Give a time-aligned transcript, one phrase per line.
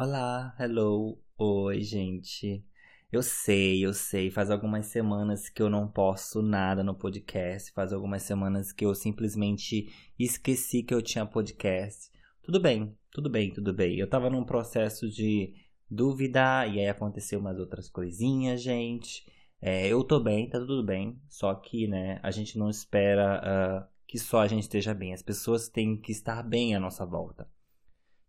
[0.00, 2.64] Olá, hello, oi, gente.
[3.10, 7.92] Eu sei, eu sei, faz algumas semanas que eu não posto nada no podcast, faz
[7.92, 12.12] algumas semanas que eu simplesmente esqueci que eu tinha podcast.
[12.44, 13.98] Tudo bem, tudo bem, tudo bem.
[13.98, 15.52] Eu tava num processo de
[15.90, 19.26] dúvida e aí aconteceu umas outras coisinhas, gente.
[19.60, 23.42] É, eu tô bem, tá tudo bem, só que, né, a gente não espera
[23.82, 27.04] uh, que só a gente esteja bem, as pessoas têm que estar bem à nossa
[27.04, 27.48] volta.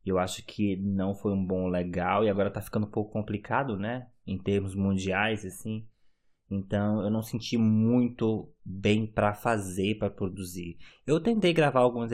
[0.05, 3.77] Eu acho que não foi um bom legal e agora tá ficando um pouco complicado,
[3.77, 4.07] né?
[4.26, 5.88] Em termos mundiais, assim.
[6.49, 10.77] Então eu não senti muito bem para fazer, para produzir.
[11.05, 12.12] Eu tentei gravar alguns,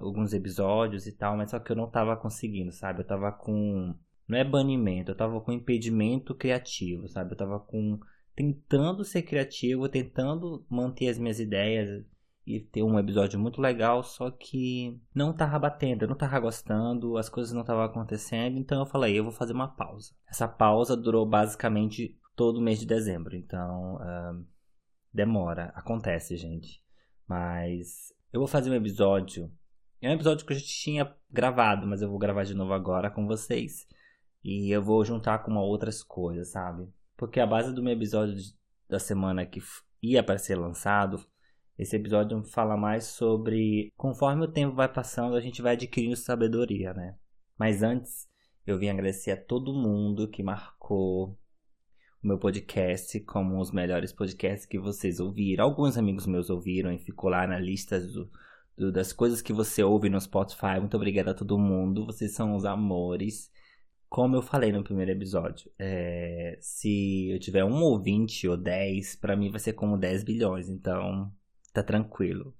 [0.00, 3.00] alguns episódios e tal, mas só que eu não tava conseguindo, sabe?
[3.00, 3.94] Eu tava com.
[4.26, 7.32] Não é banimento, eu tava com impedimento criativo, sabe?
[7.32, 8.00] Eu tava com.
[8.34, 12.04] Tentando ser criativo, tentando manter as minhas ideias,
[12.46, 17.18] e ter um episódio muito legal, só que não tava batendo, eu não tava gostando,
[17.18, 20.14] as coisas não estavam acontecendo, então eu falei, eu vou fazer uma pausa.
[20.28, 24.46] Essa pausa durou basicamente todo o mês de dezembro, então uh,
[25.12, 26.80] demora, acontece, gente.
[27.26, 29.50] Mas eu vou fazer um episódio,
[30.00, 33.10] é um episódio que eu já tinha gravado, mas eu vou gravar de novo agora
[33.10, 33.88] com vocês.
[34.44, 36.88] E eu vou juntar com outras coisas, sabe?
[37.16, 38.36] Porque a base do meu episódio
[38.88, 39.60] da semana que
[40.00, 41.26] ia para ser lançado
[41.78, 46.94] esse episódio fala mais sobre conforme o tempo vai passando, a gente vai adquirindo sabedoria,
[46.94, 47.16] né?
[47.58, 48.26] Mas antes,
[48.66, 51.38] eu vim agradecer a todo mundo que marcou
[52.22, 55.64] o meu podcast como um os melhores podcasts que vocês ouviram.
[55.64, 58.30] Alguns amigos meus ouviram e ficou lá na lista do,
[58.76, 60.80] do, das coisas que você ouve no Spotify.
[60.80, 62.06] Muito obrigada a todo mundo.
[62.06, 63.50] Vocês são os amores.
[64.08, 69.36] Como eu falei no primeiro episódio, é, se eu tiver um ouvinte ou dez, para
[69.36, 70.68] mim vai ser como 10 bilhões.
[70.68, 71.32] Então,
[71.82, 72.54] tá tranquilo.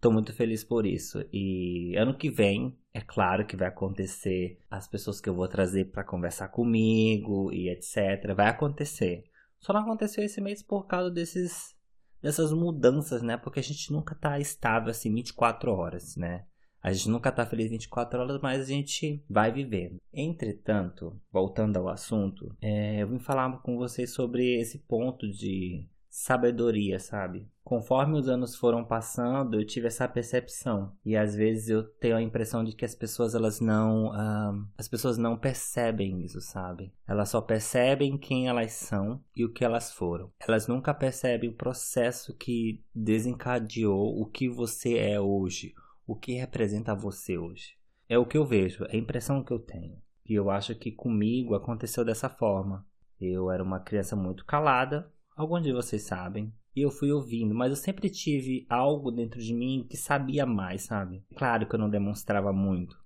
[0.00, 1.22] Tô muito feliz por isso.
[1.32, 5.86] E ano que vem, é claro que vai acontecer as pessoas que eu vou trazer
[5.86, 8.34] para conversar comigo e etc.
[8.34, 9.24] Vai acontecer.
[9.58, 11.78] Só não aconteceu esse mês por causa desses
[12.22, 13.36] dessas mudanças, né?
[13.36, 16.44] Porque a gente nunca tá estável assim 24 horas, né?
[16.82, 20.00] A gente nunca tá feliz 24 horas, mas a gente vai vivendo.
[20.12, 26.98] Entretanto, voltando ao assunto, é, eu vim falar com vocês sobre esse ponto de sabedoria,
[26.98, 27.46] sabe?
[27.70, 32.20] Conforme os anos foram passando, eu tive essa percepção e às vezes eu tenho a
[32.20, 36.92] impressão de que as pessoas elas não, uh, as pessoas não percebem isso, sabe?
[37.06, 40.32] Elas só percebem quem elas são e o que elas foram.
[40.40, 45.72] Elas nunca percebem o processo que desencadeou o que você é hoje,
[46.04, 47.76] o que representa você hoje.
[48.08, 49.96] É o que eu vejo, é a impressão que eu tenho.
[50.28, 52.84] E eu acho que comigo aconteceu dessa forma.
[53.20, 55.08] Eu era uma criança muito calada,
[55.40, 56.52] Alguns de vocês sabem.
[56.74, 60.82] E eu fui ouvindo, mas eu sempre tive algo dentro de mim que sabia mais,
[60.82, 61.24] sabe?
[61.34, 62.96] Claro que eu não demonstrava muito.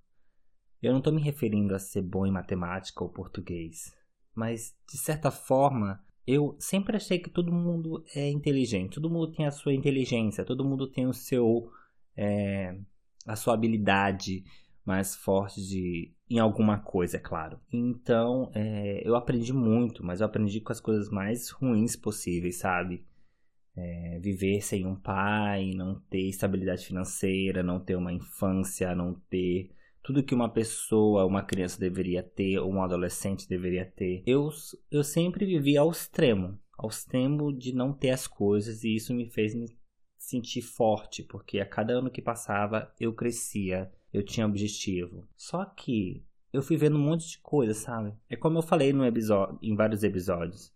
[0.81, 3.95] Eu não estou me referindo a ser bom em matemática ou português.
[4.35, 8.95] Mas, de certa forma, eu sempre achei que todo mundo é inteligente.
[8.95, 10.45] Todo mundo tem a sua inteligência.
[10.45, 11.71] Todo mundo tem o seu...
[12.15, 12.77] É,
[13.25, 14.43] a sua habilidade
[14.85, 17.59] mais forte de em alguma coisa, é claro.
[17.71, 23.03] Então, é, eu aprendi muito, mas eu aprendi com as coisas mais ruins possíveis, sabe?
[23.77, 29.69] É, viver sem um pai, não ter estabilidade financeira, não ter uma infância, não ter
[30.05, 34.21] tudo que uma pessoa, uma criança deveria ter, ou um adolescente deveria ter.
[34.25, 34.49] Eu,
[34.91, 39.27] eu sempre vivi ao extremo, ao extremo de não ter as coisas, e isso me
[39.29, 39.67] fez me
[40.15, 45.27] sentir forte, porque a cada ano que passava eu crescia, eu tinha objetivo.
[45.35, 48.13] Só que eu fui vendo um monte de coisa, sabe?
[48.29, 50.71] É como eu falei no episódio, em vários episódios.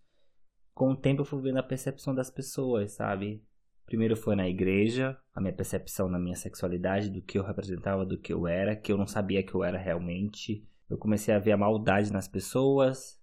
[0.80, 3.44] Com o tempo eu fui vendo a percepção das pessoas, sabe?
[3.86, 8.18] Primeiro foi na igreja, a minha percepção na minha sexualidade, do que eu representava, do
[8.18, 10.66] que eu era, que eu não sabia que eu era realmente.
[10.90, 13.22] Eu comecei a ver a maldade nas pessoas,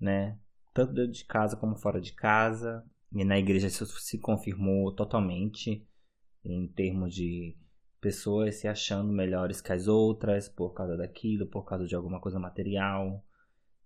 [0.00, 0.38] né?
[0.72, 2.82] Tanto dentro de casa como fora de casa.
[3.12, 5.86] E na igreja isso se confirmou totalmente
[6.42, 7.54] em termos de
[8.00, 12.38] pessoas se achando melhores que as outras por causa daquilo, por causa de alguma coisa
[12.38, 13.22] material.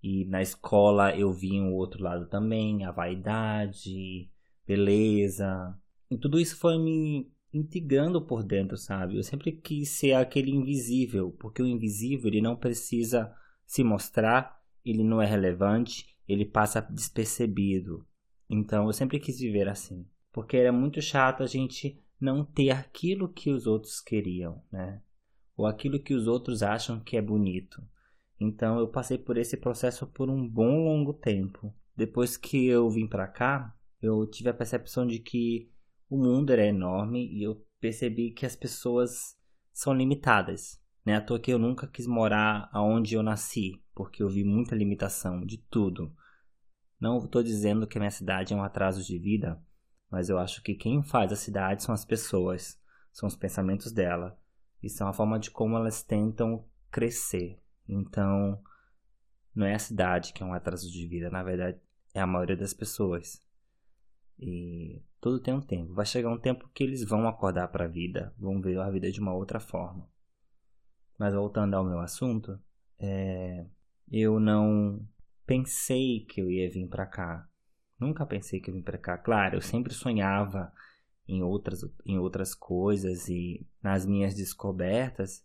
[0.03, 4.29] E na escola eu vi o outro lado também, a vaidade,
[4.67, 5.79] beleza.
[6.11, 9.17] E tudo isso foi me intrigando por dentro, sabe?
[9.17, 13.33] Eu sempre quis ser aquele invisível, porque o invisível ele não precisa
[13.67, 18.07] se mostrar, ele não é relevante, ele passa despercebido.
[18.49, 23.29] Então eu sempre quis viver assim, porque era muito chato a gente não ter aquilo
[23.29, 25.01] que os outros queriam, né?
[25.57, 27.83] Ou aquilo que os outros acham que é bonito.
[28.43, 31.73] Então eu passei por esse processo por um bom longo tempo.
[31.97, 35.71] Depois que eu vim para cá, eu tive a percepção de que
[36.11, 39.39] o mundo era enorme e eu percebi que as pessoas
[39.73, 40.83] são limitadas.
[41.07, 44.43] Não é à toa que eu nunca quis morar aonde eu nasci, porque eu vi
[44.43, 46.13] muita limitação de tudo.
[47.01, 49.63] Não estou dizendo que a minha cidade é um atraso de vida,
[50.11, 52.77] mas eu acho que quem faz a cidade são as pessoas,
[53.13, 54.37] são os pensamentos dela.
[54.83, 57.62] Isso é uma forma de como elas tentam crescer.
[57.89, 58.63] Então,
[59.55, 61.79] não é a cidade que é um atraso de vida, na verdade,
[62.15, 63.43] é a maioria das pessoas.
[64.39, 65.95] E tudo tem um tempo.
[65.95, 69.11] Vai chegar um tempo que eles vão acordar para a vida, vão ver a vida
[69.11, 70.09] de uma outra forma.
[71.19, 72.59] Mas voltando ao meu assunto,
[72.99, 73.67] é...
[74.11, 75.07] eu não
[75.47, 77.49] pensei que eu ia vir para cá.
[77.99, 79.17] Nunca pensei que eu vim para cá.
[79.17, 80.73] Claro, eu sempre sonhava
[81.29, 85.45] em outras, em outras coisas e nas minhas descobertas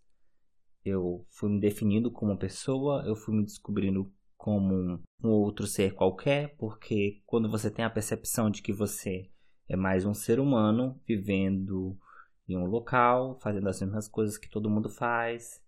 [0.88, 5.94] eu fui me definindo como pessoa, eu fui me descobrindo como um, um outro ser
[5.94, 9.30] qualquer, porque quando você tem a percepção de que você
[9.68, 11.98] é mais um ser humano vivendo
[12.48, 15.62] em um local, fazendo as mesmas coisas que todo mundo faz,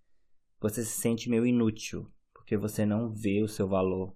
[0.60, 4.16] você se sente meio inútil, porque você não vê o seu valor,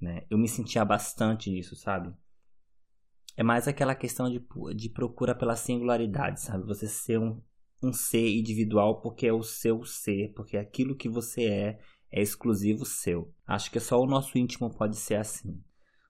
[0.00, 0.24] né?
[0.30, 2.14] Eu me sentia bastante nisso, sabe?
[3.36, 4.44] É mais aquela questão de,
[4.74, 6.66] de procura pela singularidade, sabe?
[6.66, 7.42] Você ser um,
[7.82, 11.78] um ser individual porque é o seu ser, porque aquilo que você é
[12.12, 13.32] é exclusivo seu.
[13.46, 15.62] Acho que só o nosso íntimo pode ser assim.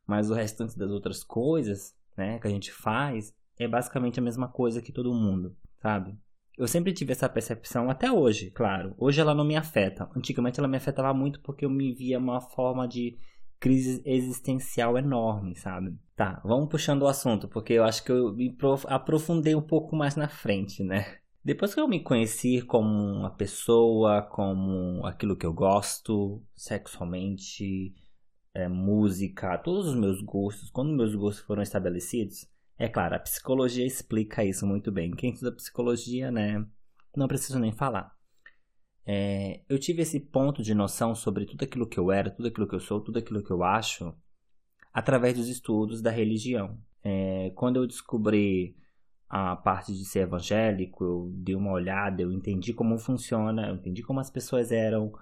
[0.06, 4.49] Mas o restante das outras coisas, né, que a gente faz, é basicamente a mesma
[4.49, 6.19] coisa que todo mundo, sabe?
[6.56, 8.94] Eu sempre tive essa percepção até hoje, claro.
[8.99, 10.11] Hoje ela não me afeta.
[10.17, 13.17] Antigamente ela me afetava muito porque eu me via uma forma de
[13.58, 15.94] crise existencial enorme, sabe?
[16.17, 18.56] Tá, vamos puxando o assunto, porque eu acho que eu me
[18.88, 21.19] aprofundei um pouco mais na frente, né?
[21.42, 27.94] Depois que eu me conheci como uma pessoa, como aquilo que eu gosto, sexualmente,
[28.52, 32.46] é, música, todos os meus gostos, quando meus gostos foram estabelecidos,
[32.78, 35.10] é claro, a psicologia explica isso muito bem.
[35.12, 36.64] Quem estuda psicologia, né,
[37.16, 38.14] não preciso nem falar.
[39.06, 42.69] É, eu tive esse ponto de noção sobre tudo aquilo que eu era, tudo aquilo
[42.69, 44.14] que eu sou, tudo aquilo que eu acho,
[44.93, 46.78] através dos estudos da religião.
[47.02, 48.76] É, quando eu descobri
[49.31, 54.03] a parte de ser evangélico, eu dei uma olhada, eu entendi como funciona, eu entendi
[54.03, 55.12] como as pessoas eram,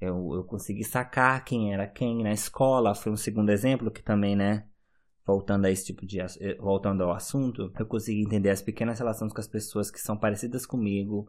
[0.00, 4.34] eu, eu consegui sacar quem era quem na escola, foi um segundo exemplo que também,
[4.34, 4.66] né,
[5.24, 9.32] voltando a esse tipo de eh, voltando ao assunto, eu consegui entender as pequenas relações
[9.32, 11.28] com as pessoas que são parecidas comigo.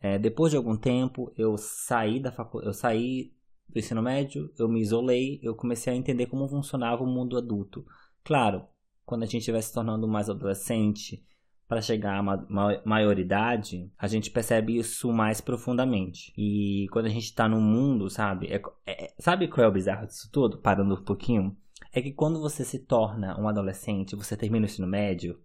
[0.00, 2.60] É, depois de algum tempo, eu saí da facu...
[2.62, 3.32] eu saí
[3.68, 7.86] do ensino médio, eu me isolei, eu comecei a entender como funcionava o mundo adulto.
[8.22, 8.66] Claro,
[9.04, 11.22] quando a gente vai se tornando mais adolescente,
[11.68, 12.46] para chegar à ma
[12.84, 16.32] maioridade, a gente percebe isso mais profundamente.
[16.36, 18.48] E quando a gente está no mundo, sabe?
[18.48, 20.58] É, é, sabe qual é o bizarro disso tudo?
[20.58, 21.56] Parando um pouquinho.
[21.92, 25.40] É que quando você se torna um adolescente, você termina o ensino médio,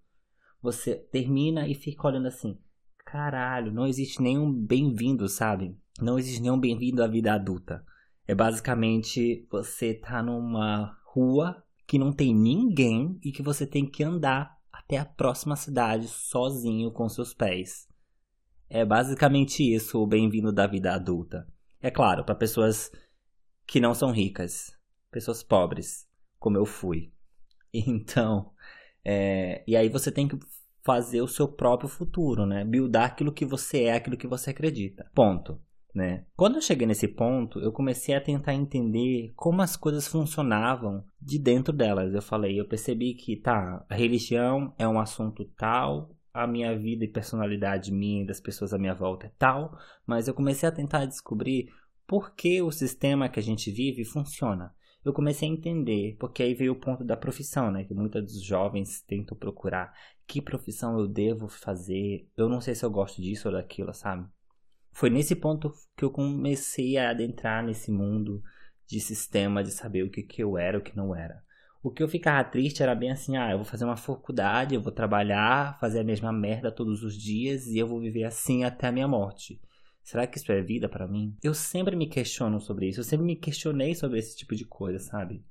[0.62, 2.58] você termina e fica olhando assim:
[3.06, 5.76] caralho, não existe nenhum bem-vindo, sabe?
[6.02, 7.84] Não existe nenhum bem-vindo à vida adulta.
[8.28, 14.04] É basicamente você tá numa rua que não tem ninguém e que você tem que
[14.04, 14.59] andar
[14.90, 17.88] até a próxima cidade sozinho com seus pés.
[18.68, 21.48] É basicamente isso o bem-vindo da vida adulta.
[21.80, 22.92] É claro, para pessoas
[23.68, 24.76] que não são ricas,
[25.12, 26.08] pessoas pobres,
[26.40, 27.14] como eu fui.
[27.72, 28.52] Então,
[29.06, 30.40] é, e aí você tem que
[30.82, 32.66] fazer o seu próprio futuro, né?
[32.66, 35.08] Buildar aquilo que você é, aquilo que você acredita.
[35.14, 35.62] Ponto
[35.94, 36.26] né?
[36.36, 41.40] Quando eu cheguei nesse ponto, eu comecei a tentar entender como as coisas funcionavam de
[41.40, 42.14] dentro delas.
[42.14, 47.04] Eu falei, eu percebi que, tá, a religião é um assunto tal, a minha vida
[47.04, 50.72] e personalidade minha e das pessoas à minha volta é tal, mas eu comecei a
[50.72, 51.70] tentar descobrir
[52.08, 54.74] por que o sistema que a gente vive funciona.
[55.04, 57.86] Eu comecei a entender, porque aí veio o ponto da profissão, né?
[57.86, 59.94] Que muitos dos jovens tentam procurar.
[60.28, 62.28] Que profissão eu devo fazer?
[62.36, 64.28] Eu não sei se eu gosto disso ou daquilo, sabe?
[64.92, 68.42] Foi nesse ponto que eu comecei a adentrar nesse mundo
[68.88, 71.42] de sistema, de saber o que, que eu era, o que não era.
[71.82, 74.82] O que eu ficava triste era bem assim, ah, eu vou fazer uma faculdade, eu
[74.82, 78.88] vou trabalhar, fazer a mesma merda todos os dias e eu vou viver assim até
[78.88, 79.62] a minha morte.
[80.04, 81.38] Será que isso é vida para mim?
[81.42, 85.00] Eu sempre me questiono sobre isso, eu sempre me questionei sobre esse tipo de coisa,
[85.00, 85.46] sabe?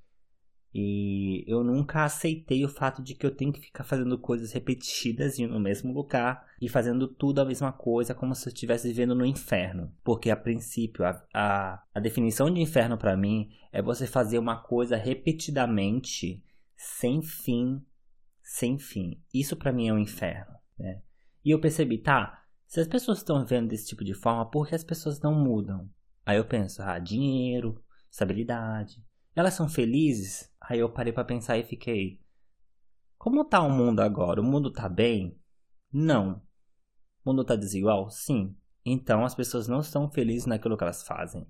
[0.75, 5.38] E eu nunca aceitei o fato de que eu tenho que ficar fazendo coisas repetidas
[5.38, 9.14] e no mesmo lugar e fazendo tudo a mesma coisa como se eu estivesse vivendo
[9.14, 9.92] no inferno.
[10.04, 14.56] Porque a princípio, a, a, a definição de inferno para mim é você fazer uma
[14.56, 16.44] coisa repetidamente,
[16.76, 17.82] sem fim,
[18.42, 19.22] sem fim.
[19.32, 21.02] Isso para mim é um inferno, né?
[21.44, 24.75] E eu percebi, tá, se as pessoas estão vivendo desse tipo de forma, por que
[24.75, 25.88] as pessoas não mudam?
[26.26, 29.02] Aí eu penso, ah, dinheiro, estabilidade.
[29.38, 30.52] Elas são felizes?
[30.61, 32.21] Aí eu parei para pensar e fiquei:
[33.16, 34.40] Como tá o mundo agora?
[34.40, 35.38] O mundo tá bem?
[35.92, 36.42] Não.
[37.25, 38.11] O mundo tá desigual?
[38.11, 38.57] Sim.
[38.85, 41.47] Então as pessoas não estão felizes naquilo que elas fazem.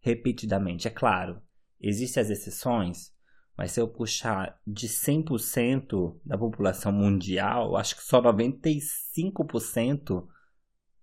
[0.00, 1.40] Repetidamente, é claro.
[1.80, 3.14] Existem as exceções,
[3.56, 10.26] mas se eu puxar de 100% da população mundial, acho que só 95%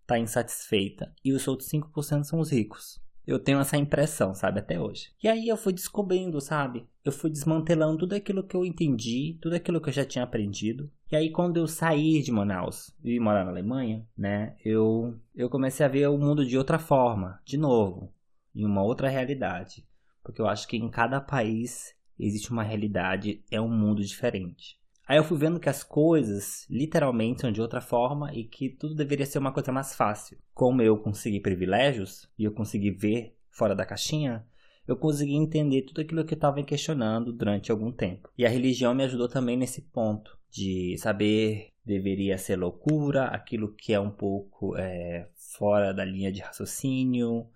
[0.01, 3.01] está insatisfeita e os outros 5% são os ricos.
[3.29, 5.11] Eu tenho essa impressão, sabe, até hoje.
[5.21, 6.87] E aí eu fui descobrindo, sabe?
[7.05, 10.91] Eu fui desmantelando tudo aquilo que eu entendi, tudo aquilo que eu já tinha aprendido.
[11.11, 15.85] E aí quando eu saí de Manaus e morar na Alemanha, né, eu eu comecei
[15.85, 18.11] a ver o mundo de outra forma, de novo,
[18.55, 19.85] em uma outra realidade,
[20.23, 24.78] porque eu acho que em cada país existe uma realidade, é um mundo diferente.
[25.09, 28.93] Aí eu fui vendo que as coisas literalmente são de outra forma e que tudo
[28.93, 30.37] deveria ser uma coisa mais fácil.
[30.53, 34.45] Como eu consegui privilégios e eu consegui ver fora da caixinha,
[34.87, 38.29] eu consegui entender tudo aquilo que eu estava questionando durante algum tempo.
[38.37, 43.91] E a religião me ajudou também nesse ponto de saber deveria ser loucura, aquilo que
[43.91, 47.49] é um pouco é, fora da linha de raciocínio.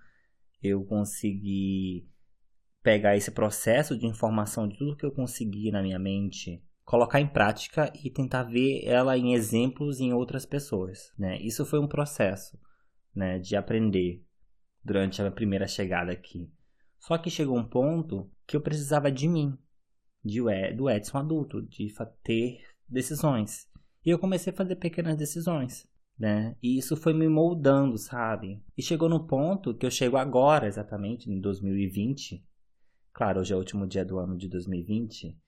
[0.59, 2.09] Eu consegui
[2.81, 7.27] pegar esse processo de informação de tudo que eu consegui na minha mente colocar em
[7.27, 11.39] prática e tentar ver ela em exemplos em outras pessoas, né?
[11.41, 12.59] Isso foi um processo,
[13.15, 14.23] né, de aprender
[14.83, 16.51] durante a primeira chegada aqui.
[16.99, 19.57] Só que chegou um ponto que eu precisava de mim,
[20.23, 20.41] de,
[20.75, 23.67] do Edson adulto, de ter decisões.
[24.05, 25.87] E eu comecei a fazer pequenas decisões,
[26.19, 26.55] né?
[26.61, 28.61] E isso foi me moldando, sabe?
[28.77, 32.45] E chegou no ponto que eu chego agora, exatamente, em 2020.
[33.13, 35.42] Claro, hoje é o último dia do ano de 2020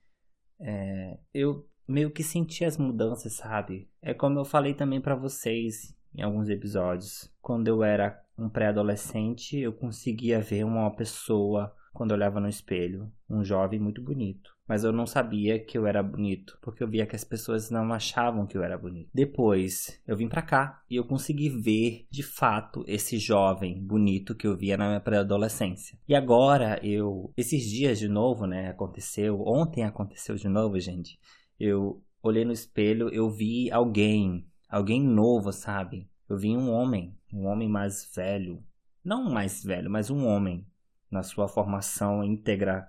[0.58, 3.88] é, eu meio que senti as mudanças, sabe?
[4.02, 7.32] É como eu falei também para vocês em alguns episódios.
[7.40, 13.10] Quando eu era um pré-adolescente, eu conseguia ver uma pessoa quando eu olhava no espelho,
[13.28, 14.55] um jovem muito bonito.
[14.68, 17.92] Mas eu não sabia que eu era bonito, porque eu via que as pessoas não
[17.92, 19.10] achavam que eu era bonito.
[19.14, 24.46] Depois, eu vim para cá e eu consegui ver de fato esse jovem bonito que
[24.46, 25.96] eu via na minha pré-adolescência.
[26.08, 31.18] E agora eu, esses dias de novo, né, aconteceu, ontem aconteceu de novo, gente.
[31.58, 36.08] Eu olhei no espelho, eu vi alguém, alguém novo, sabe?
[36.28, 38.62] Eu vi um homem, um homem mais velho,
[39.04, 40.66] não mais velho, mas um homem
[41.08, 42.86] na sua formação íntegra,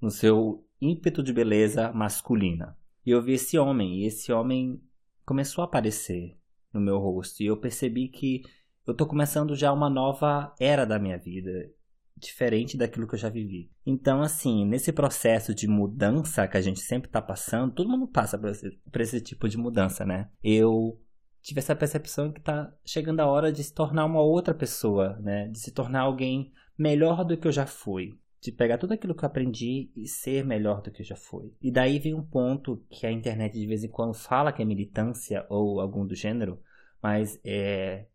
[0.00, 2.76] no seu ímpeto de beleza masculina.
[3.04, 4.80] E eu vi esse homem, e esse homem
[5.24, 6.36] começou a aparecer
[6.72, 8.42] no meu rosto, e eu percebi que
[8.86, 11.70] eu estou começando já uma nova era da minha vida,
[12.16, 13.70] diferente daquilo que eu já vivi.
[13.84, 18.38] Então, assim, nesse processo de mudança que a gente sempre está passando, todo mundo passa
[18.38, 20.28] por esse, por esse tipo de mudança, né?
[20.42, 21.00] Eu
[21.42, 25.48] tive essa percepção que está chegando a hora de se tornar uma outra pessoa, né?
[25.48, 28.18] De se tornar alguém melhor do que eu já fui.
[28.40, 31.52] De pegar tudo aquilo que eu aprendi e ser melhor do que eu já fui.
[31.60, 34.64] E daí vem um ponto que a internet de vez em quando fala que é
[34.64, 36.58] militância ou algum do gênero,
[37.02, 38.06] mas é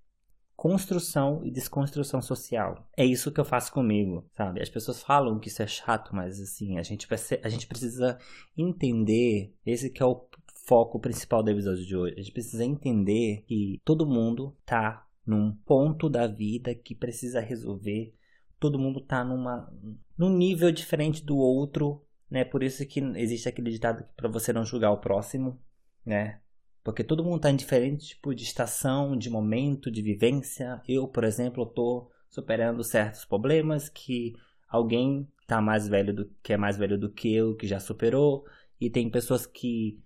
[0.55, 2.89] construção e desconstrução social.
[2.95, 4.61] É isso que eu faço comigo, sabe?
[4.61, 7.07] As pessoas falam que isso é chato, mas assim, a gente,
[7.43, 8.17] a gente precisa
[8.57, 10.25] entender, esse que é o
[10.65, 12.15] foco principal do episódio de hoje.
[12.17, 18.13] A gente precisa entender que todo mundo tá num ponto da vida que precisa resolver
[18.59, 19.71] todo mundo tá numa
[20.17, 22.43] num nível diferente do outro, né?
[22.43, 25.59] Por isso que existe aquele ditado para você não julgar o próximo,
[26.05, 26.39] né?
[26.83, 30.81] Porque todo mundo tá em diferente tipo de estação, de momento, de vivência.
[30.87, 34.35] Eu, por exemplo, tô superando certos problemas que
[34.67, 38.45] alguém tá mais velho do que é mais velho do que eu, que já superou,
[38.79, 39.99] e tem pessoas que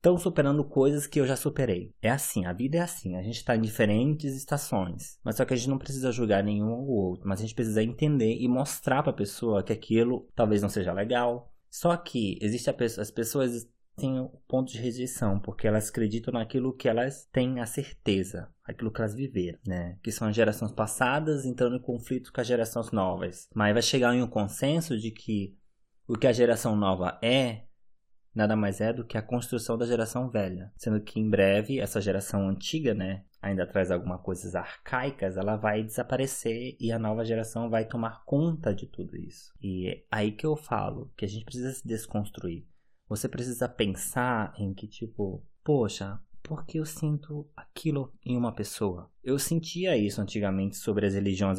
[0.00, 1.94] estão superando coisas que eu já superei.
[2.00, 3.16] É assim, a vida é assim.
[3.16, 5.18] A gente está em diferentes estações.
[5.22, 7.28] Mas só que a gente não precisa julgar nenhum ou outro.
[7.28, 10.92] Mas a gente precisa entender e mostrar para a pessoa que aquilo talvez não seja
[10.92, 11.52] legal.
[11.68, 16.74] Só que existe pessoa, as pessoas têm o ponto de rejeição, porque elas acreditam naquilo
[16.74, 19.98] que elas têm a certeza, aquilo que elas viveram, né?
[20.02, 23.48] Que são as gerações passadas entrando em conflito com as gerações novas.
[23.54, 25.54] Mas vai chegar em um consenso de que
[26.08, 27.64] o que a geração nova é
[28.34, 30.72] nada mais é do que a construção da geração velha.
[30.76, 35.82] Sendo que em breve essa geração antiga, né, ainda traz algumas coisas arcaicas, ela vai
[35.82, 39.52] desaparecer e a nova geração vai tomar conta de tudo isso.
[39.60, 42.66] E é aí que eu falo que a gente precisa se desconstruir.
[43.08, 49.10] Você precisa pensar em que tipo, poxa, porque eu sinto aquilo em uma pessoa.
[49.22, 51.58] Eu sentia isso antigamente sobre as religiões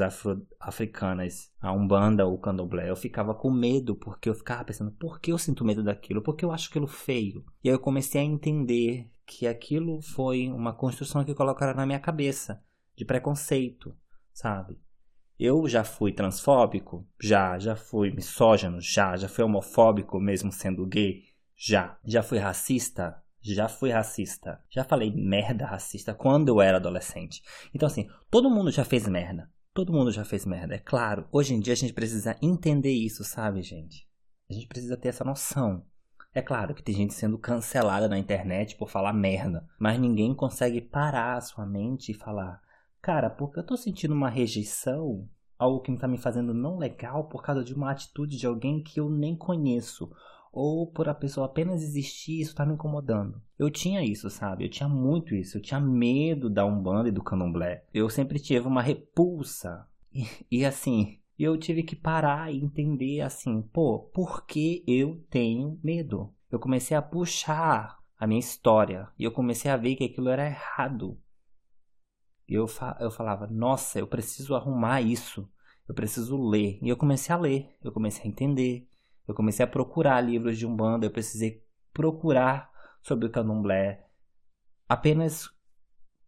[0.60, 2.90] africanas, a Umbanda ou o Candomblé.
[2.90, 6.22] Eu ficava com medo porque eu ficava pensando, por que eu sinto medo daquilo?
[6.22, 7.46] Porque eu acho aquilo feio.
[7.64, 12.00] E aí eu comecei a entender que aquilo foi uma construção que colocaram na minha
[12.00, 12.62] cabeça,
[12.96, 13.96] de preconceito,
[14.34, 14.78] sabe?
[15.40, 17.08] Eu já fui transfóbico?
[17.20, 17.58] Já.
[17.58, 18.80] Já fui misógino?
[18.80, 19.18] Já.
[19.18, 21.24] Já fui homofóbico mesmo sendo gay?
[21.56, 21.98] Já.
[22.06, 23.20] Já fui racista?
[23.42, 24.64] Já fui racista.
[24.70, 27.42] Já falei merda racista quando eu era adolescente.
[27.74, 29.50] Então, assim, todo mundo já fez merda.
[29.74, 31.28] Todo mundo já fez merda, é claro.
[31.32, 34.06] Hoje em dia a gente precisa entender isso, sabe, gente?
[34.50, 35.86] A gente precisa ter essa noção.
[36.34, 40.82] É claro que tem gente sendo cancelada na internet por falar merda, mas ninguém consegue
[40.82, 42.62] parar a sua mente e falar:
[43.02, 47.42] Cara, porque eu tô sentindo uma rejeição, algo que tá me fazendo não legal por
[47.42, 50.12] causa de uma atitude de alguém que eu nem conheço,
[50.52, 53.42] ou por a pessoa apenas existir isso tá me incomodando.
[53.58, 54.66] Eu tinha isso, sabe?
[54.66, 55.58] Eu tinha muito isso.
[55.58, 57.86] Eu tinha medo da Umbanda e do Candomblé.
[57.94, 59.88] Eu sempre tive uma repulsa.
[60.14, 65.80] E, e assim, eu tive que parar e entender assim, pô, por que eu tenho
[65.82, 66.34] medo?
[66.52, 70.46] Eu comecei a puxar a minha história e eu comecei a ver que aquilo era
[70.46, 71.18] errado.
[72.48, 75.50] Eu, fa eu falava, nossa, eu preciso arrumar isso.
[75.88, 76.78] Eu preciso ler.
[76.82, 78.88] E eu comecei a ler, eu comecei a entender,
[79.28, 81.64] eu comecei a procurar livros de Umbanda, eu precisei
[81.94, 84.06] procurar sobre o candomblé
[84.88, 85.50] apenas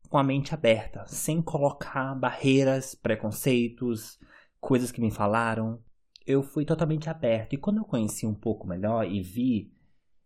[0.09, 4.19] com a mente aberta, sem colocar barreiras, preconceitos,
[4.59, 5.83] coisas que me falaram.
[6.25, 7.53] Eu fui totalmente aberto.
[7.53, 9.73] E quando eu conheci um pouco melhor e vi,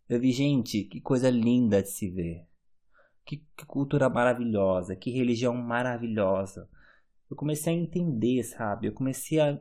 [0.08, 2.46] eu vi, gente, que coisa linda de se ver.
[3.24, 6.68] Que, que cultura maravilhosa, que religião maravilhosa.
[7.30, 8.86] Eu comecei a entender, sabe?
[8.86, 9.60] Eu comecei a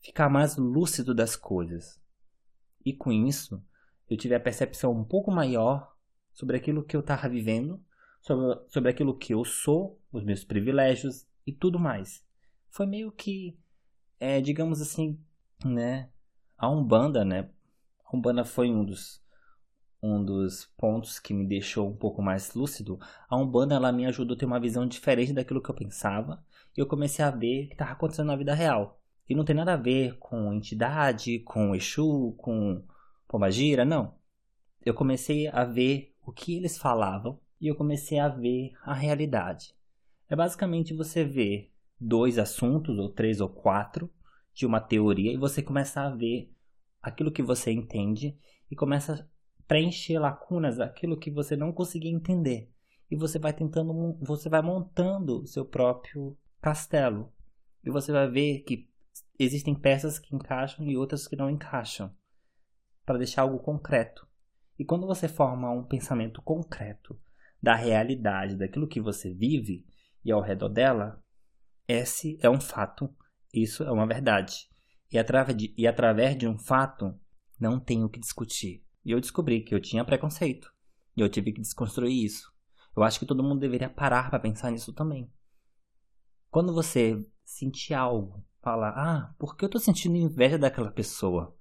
[0.00, 1.99] ficar mais lúcido das coisas.
[2.84, 3.62] E com isso,
[4.08, 5.94] eu tive a percepção um pouco maior
[6.32, 7.82] sobre aquilo que eu estava vivendo,
[8.20, 12.24] sobre, sobre aquilo que eu sou, os meus privilégios e tudo mais.
[12.68, 13.58] Foi meio que,
[14.18, 15.18] é, digamos assim,
[15.64, 16.10] né?
[16.56, 17.50] A Umbanda, né?
[18.04, 19.22] A Umbanda foi um dos,
[20.02, 22.98] um dos pontos que me deixou um pouco mais lúcido.
[23.28, 26.44] A Umbanda, ela me ajudou a ter uma visão diferente daquilo que eu pensava.
[26.76, 28.99] E eu comecei a ver o que estava acontecendo na vida real.
[29.30, 32.82] E não tem nada a ver com entidade, com Exu, com
[33.28, 34.16] Pomagira, não.
[34.84, 39.72] Eu comecei a ver o que eles falavam e eu comecei a ver a realidade.
[40.28, 41.70] É basicamente você ver
[42.00, 44.10] dois assuntos, ou três ou quatro,
[44.52, 46.52] de uma teoria e você começa a ver
[47.00, 48.36] aquilo que você entende
[48.68, 52.68] e começa a preencher lacunas, aquilo que você não conseguia entender.
[53.08, 57.32] E você vai tentando, você vai montando o seu próprio castelo.
[57.84, 58.89] E você vai ver que
[59.38, 62.14] existem peças que encaixam e outras que não encaixam,
[63.04, 64.26] para deixar algo concreto.
[64.78, 67.20] E quando você forma um pensamento concreto
[67.62, 69.84] da realidade, daquilo que você vive
[70.24, 71.22] e ao redor dela,
[71.86, 73.14] esse é um fato,
[73.52, 74.68] isso é uma verdade.
[75.10, 77.18] E através de, e através de um fato,
[77.58, 78.84] não tem o que discutir.
[79.04, 80.72] E eu descobri que eu tinha preconceito.
[81.16, 82.50] E eu tive que desconstruir isso.
[82.96, 85.30] Eu acho que todo mundo deveria parar para pensar nisso também.
[86.50, 91.56] Quando você sentir algo falar, ah, por que eu tô sentindo inveja daquela pessoa?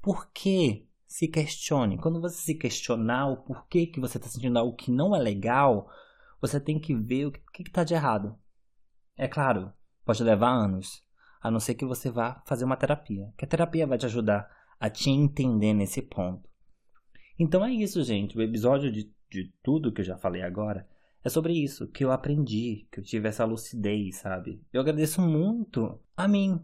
[0.00, 0.88] Por que?
[1.06, 1.98] Se questione.
[1.98, 5.90] Quando você se questionar o porquê que você está sentindo algo que não é legal,
[6.40, 8.34] você tem que ver o que está de errado.
[9.16, 9.70] É claro,
[10.06, 11.04] pode levar anos,
[11.40, 13.30] a não ser que você vá fazer uma terapia.
[13.36, 16.48] Que a terapia vai te ajudar a te entender nesse ponto.
[17.38, 18.36] Então é isso, gente.
[18.36, 20.88] O episódio de, de tudo que eu já falei agora
[21.24, 24.60] é sobre isso que eu aprendi, que eu tive essa lucidez, sabe?
[24.72, 26.60] Eu agradeço muito a mim,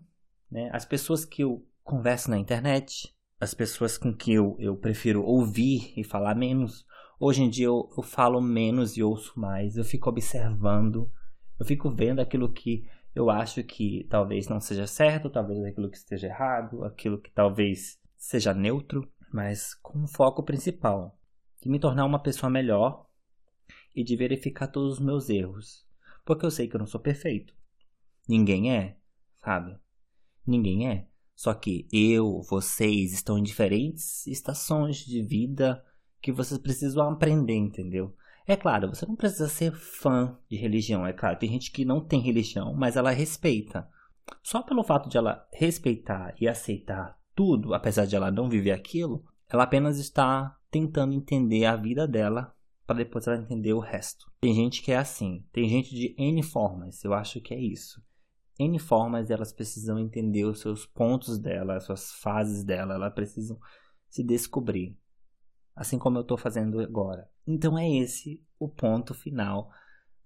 [0.50, 0.68] né?
[0.72, 5.92] As pessoas que eu converso na internet, as pessoas com que eu, eu prefiro ouvir
[5.96, 6.84] e falar menos.
[7.20, 11.10] Hoje em dia eu, eu falo menos e ouço mais, eu fico observando,
[11.58, 15.96] eu fico vendo aquilo que eu acho que talvez não seja certo, talvez aquilo que
[15.96, 21.18] esteja errado, aquilo que talvez seja neutro, mas com um foco principal,
[21.60, 23.07] de me tornar uma pessoa melhor
[23.94, 25.86] e de verificar todos os meus erros,
[26.24, 27.54] porque eu sei que eu não sou perfeito.
[28.28, 28.96] Ninguém é,
[29.36, 29.76] sabe?
[30.46, 31.06] Ninguém é.
[31.34, 35.84] Só que eu, vocês estão em diferentes estações de vida
[36.20, 38.14] que vocês precisam aprender, entendeu?
[38.46, 41.38] É claro, você não precisa ser fã de religião, é claro.
[41.38, 43.88] Tem gente que não tem religião, mas ela respeita.
[44.42, 49.24] Só pelo fato de ela respeitar e aceitar tudo, apesar de ela não viver aquilo,
[49.48, 52.54] ela apenas está tentando entender a vida dela
[52.88, 54.32] para depois ela entender o resto.
[54.40, 58.02] Tem gente que é assim, tem gente de N formas, eu acho que é isso.
[58.58, 63.60] N formas elas precisam entender os seus pontos dela, as suas fases dela, elas precisam
[64.08, 64.96] se descobrir.
[65.76, 67.28] Assim como eu estou fazendo agora.
[67.46, 69.70] Então é esse o ponto final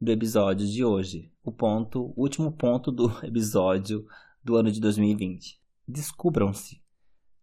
[0.01, 1.35] do episódio de hoje.
[1.43, 4.07] O ponto, o último ponto do episódio
[4.43, 5.61] do ano de 2020.
[5.87, 6.81] Descubram-se.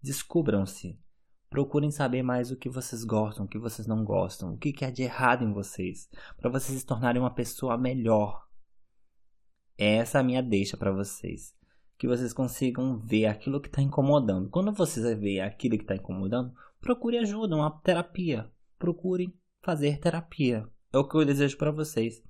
[0.02, 0.98] Descubram-se.
[1.50, 4.92] Procurem saber mais o que vocês gostam, o que vocês não gostam, o que, há
[4.92, 6.08] de errado em vocês,
[6.38, 8.48] para vocês se tornarem uma pessoa melhor.
[9.76, 11.56] Essa é a minha deixa para vocês.
[11.98, 14.50] Que vocês consigam ver aquilo que está incomodando.
[14.50, 18.50] Quando vocês verem aquilo que está incomodando, procure ajuda, uma terapia.
[18.78, 20.70] Procurem fazer terapia.
[20.94, 22.24] É o que eu desejo para vocês.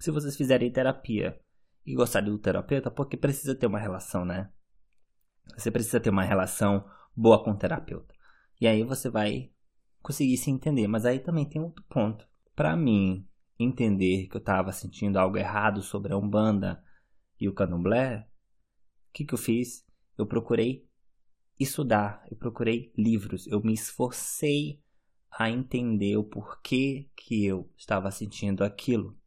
[0.00, 1.40] Se vocês fizerem terapia
[1.84, 4.50] e gostarem do terapeuta, porque precisa ter uma relação, né?
[5.56, 6.84] Você precisa ter uma relação
[7.16, 8.15] boa com o terapeuta.
[8.60, 9.50] E aí você vai
[10.02, 10.86] conseguir se entender.
[10.86, 12.26] Mas aí também tem outro ponto.
[12.54, 13.26] Para mim
[13.58, 16.82] entender que eu estava sentindo algo errado sobre a Umbanda
[17.40, 18.28] e o Candomblé,
[19.08, 19.84] o que, que eu fiz?
[20.16, 20.86] Eu procurei
[21.58, 24.82] estudar, eu procurei livros, eu me esforcei
[25.30, 29.18] a entender o porquê que eu estava sentindo aquilo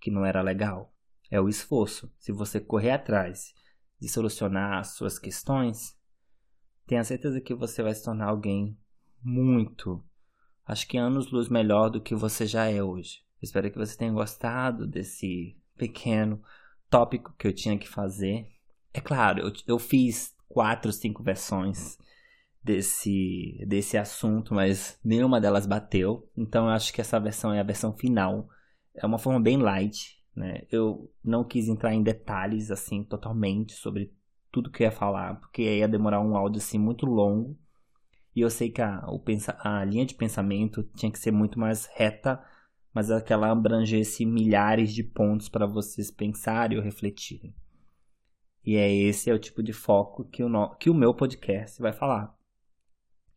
[0.00, 0.94] que não era legal.
[1.30, 2.10] É o esforço.
[2.18, 3.54] Se você correr atrás
[4.00, 5.97] de solucionar as suas questões,
[6.88, 8.76] tenha certeza que você vai se tornar alguém
[9.22, 10.02] muito,
[10.66, 13.20] acho que anos luz melhor do que você já é hoje.
[13.42, 16.42] Espero que você tenha gostado desse pequeno
[16.88, 18.48] tópico que eu tinha que fazer.
[18.92, 21.98] É claro, eu, eu fiz quatro, cinco versões
[22.64, 26.26] desse, desse assunto, mas nenhuma delas bateu.
[26.34, 28.48] Então eu acho que essa versão é a versão final.
[28.94, 30.62] É uma forma bem light, né?
[30.72, 34.16] Eu não quis entrar em detalhes assim totalmente sobre
[34.58, 37.56] tudo que eu ia falar, porque ia demorar um áudio assim muito longo.
[38.34, 39.22] E eu sei que a, o
[39.62, 42.44] a linha de pensamento tinha que ser muito mais reta,
[42.92, 47.54] mas aquela abrangesse milhares de pontos para vocês pensarem ou refletirem.
[48.64, 51.80] E é esse é o tipo de foco que o, no, que o meu podcast
[51.80, 52.36] vai falar.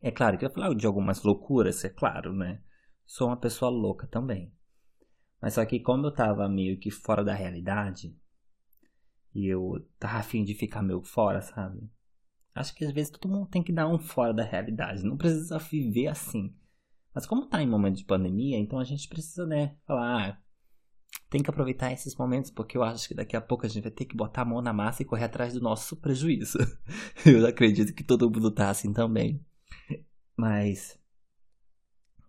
[0.00, 2.60] É claro que eu vou falar de algumas loucuras, é claro, né?
[3.06, 4.52] Sou uma pessoa louca também.
[5.40, 8.16] Mas só que como eu tava meio que fora da realidade,
[9.34, 11.90] e eu tava afim de ficar meio fora, sabe?
[12.54, 15.04] Acho que às vezes todo mundo tem que dar um fora da realidade.
[15.04, 16.54] Não precisa viver assim.
[17.14, 20.38] Mas como tá em momento de pandemia, então a gente precisa, né, falar, ah,
[21.28, 23.90] tem que aproveitar esses momentos, porque eu acho que daqui a pouco a gente vai
[23.90, 26.58] ter que botar a mão na massa e correr atrás do nosso prejuízo.
[27.24, 29.44] eu acredito que todo mundo tá assim também.
[30.36, 30.98] Mas,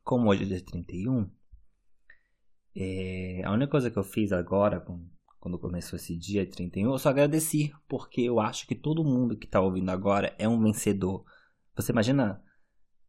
[0.04, 1.30] como hoje é dia 31,
[2.76, 4.80] é, a única coisa que eu fiz agora,
[5.44, 9.46] quando começou esse dia 31, eu só agradeci, porque eu acho que todo mundo que
[9.46, 11.26] tá ouvindo agora é um vencedor.
[11.76, 12.42] Você imagina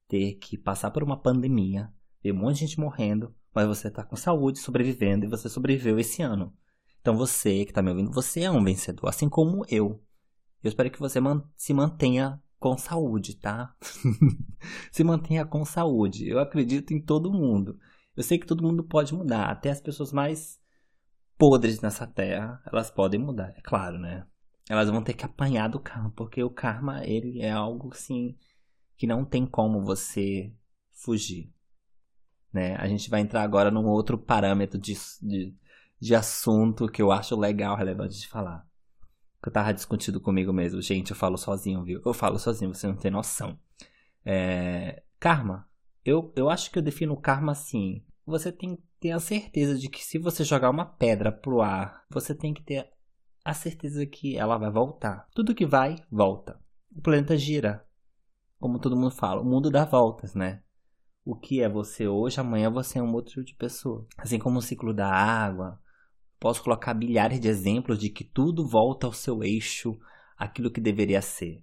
[0.08, 4.02] ter que passar por uma pandemia, ver um monte de gente morrendo, mas você tá
[4.02, 6.52] com saúde, sobrevivendo, e você sobreviveu esse ano.
[7.00, 10.02] Então você que tá me ouvindo, você é um vencedor, assim como eu.
[10.60, 11.20] Eu espero que você
[11.56, 13.76] se mantenha com saúde, tá?
[14.90, 16.28] se mantenha com saúde.
[16.28, 17.78] Eu acredito em todo mundo.
[18.16, 20.63] Eu sei que todo mundo pode mudar, até as pessoas mais
[21.38, 24.26] podres nessa terra, elas podem mudar, é claro, né?
[24.68, 28.36] Elas vão ter que apanhar do karma, porque o karma, ele é algo assim
[28.96, 30.52] que não tem como você
[30.92, 31.52] fugir,
[32.52, 32.76] né?
[32.76, 35.54] A gente vai entrar agora num outro parâmetro de, de,
[36.00, 38.66] de assunto que eu acho legal, relevante de falar
[39.44, 40.80] que eu tava discutindo comigo mesmo.
[40.80, 42.00] Gente, eu falo sozinho, viu?
[42.04, 43.58] Eu falo sozinho, você não tem noção.
[44.24, 45.02] É...
[45.20, 45.68] Karma.
[46.02, 48.02] Eu, eu acho que eu defino karma assim.
[48.24, 52.34] Você tem ter a certeza de que se você jogar uma pedra pro ar, você
[52.34, 52.90] tem que ter
[53.44, 55.28] a certeza que ela vai voltar.
[55.34, 56.58] Tudo que vai, volta.
[56.90, 57.86] O planeta gira.
[58.58, 60.62] Como todo mundo fala, o mundo dá voltas, né?
[61.22, 64.06] O que é você hoje, amanhã você é um outro tipo de pessoa.
[64.16, 65.78] Assim como o ciclo da água,
[66.40, 69.98] Posso colocar bilhares de exemplos de que tudo volta ao seu eixo,
[70.36, 71.62] aquilo que deveria ser.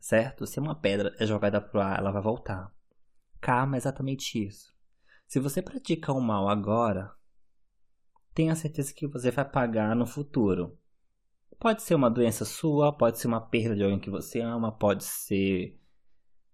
[0.00, 0.46] Certo?
[0.46, 2.72] Se uma pedra é jogada para o ar, ela vai voltar.
[3.40, 4.75] Karma é exatamente isso.
[5.26, 7.12] Se você pratica o mal agora,
[8.32, 10.78] tenha certeza que você vai pagar no futuro.
[11.58, 15.02] Pode ser uma doença sua, pode ser uma perda de alguém que você ama, pode
[15.02, 15.76] ser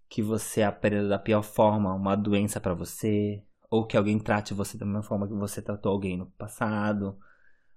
[0.08, 4.78] que você aprenda da pior forma uma doença para você, ou que alguém trate você
[4.78, 7.18] da mesma forma que você tratou alguém no passado,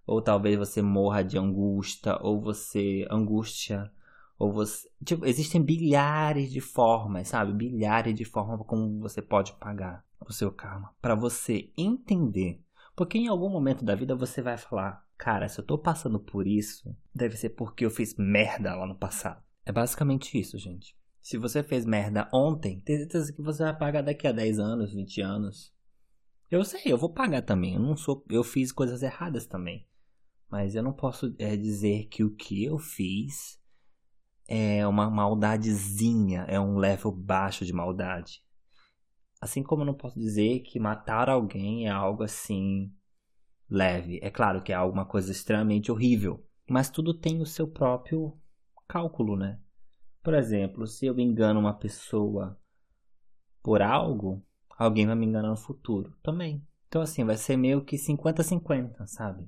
[0.08, 3.92] ou talvez você morra de angústia, ou você angústia,
[4.40, 7.52] ou você, tipo, existem bilhares de formas, sabe?
[7.52, 12.62] Bilhares de formas como você pode pagar o seu karma para você entender.
[12.96, 16.48] Porque em algum momento da vida você vai falar, cara, se eu tô passando por
[16.48, 19.44] isso, deve ser porque eu fiz merda lá no passado.
[19.66, 20.96] É basicamente isso, gente.
[21.22, 24.94] Se você fez merda ontem, tem certeza que você vai pagar daqui a 10 anos,
[24.94, 25.74] 20 anos.
[26.52, 27.74] Eu sei, eu vou pagar também.
[27.74, 29.88] Eu não sou, eu fiz coisas erradas também.
[30.50, 33.60] Mas eu não posso é, dizer que o que eu fiz
[34.48, 38.45] é uma maldadezinha, é um level baixo de maldade.
[39.46, 42.92] Assim como eu não posso dizer que matar alguém é algo assim
[43.70, 44.20] leve.
[44.24, 48.36] É claro que é alguma coisa extremamente horrível, mas tudo tem o seu próprio
[48.88, 49.60] cálculo, né?
[50.24, 52.60] Por exemplo, se eu engano uma pessoa
[53.62, 54.44] por algo,
[54.80, 56.66] alguém vai me enganar no futuro também.
[56.88, 59.48] Então, assim, vai ser meio que 50-50, sabe?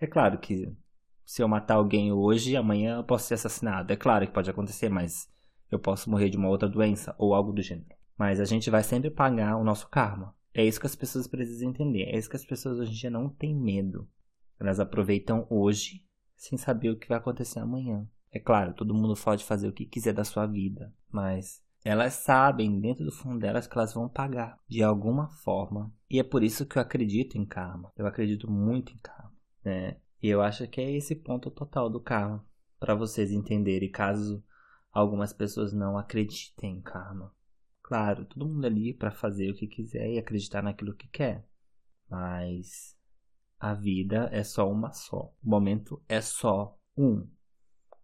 [0.00, 0.76] É claro que
[1.24, 3.92] se eu matar alguém hoje, amanhã eu posso ser assassinado.
[3.92, 5.32] É claro que pode acontecer, mas
[5.70, 7.97] eu posso morrer de uma outra doença ou algo do gênero.
[8.18, 10.34] Mas a gente vai sempre pagar o nosso karma.
[10.52, 12.02] É isso que as pessoas precisam entender.
[12.04, 14.08] É isso que as pessoas hoje em dia não têm medo.
[14.58, 16.04] Elas aproveitam hoje
[16.34, 18.06] sem saber o que vai acontecer amanhã.
[18.30, 22.80] É claro, todo mundo pode fazer o que quiser da sua vida, mas elas sabem
[22.80, 25.92] dentro do fundo delas que elas vão pagar de alguma forma.
[26.10, 27.92] E é por isso que eu acredito em karma.
[27.96, 29.32] Eu acredito muito em karma,
[29.64, 29.96] né?
[30.22, 32.44] E eu acho que é esse ponto total do karma
[32.78, 34.44] para vocês entenderem, caso
[34.92, 37.32] algumas pessoas não acreditem em karma.
[37.88, 41.48] Claro, todo mundo ali para fazer o que quiser e acreditar naquilo que quer.
[42.06, 42.94] Mas
[43.58, 45.32] a vida é só uma só.
[45.42, 47.26] O momento é só um.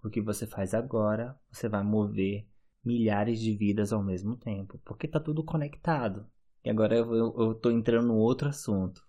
[0.03, 2.49] O que você faz agora, você vai mover
[2.83, 6.27] milhares de vidas ao mesmo tempo, porque tá tudo conectado.
[6.65, 9.03] E agora eu, eu tô entrando no outro assunto.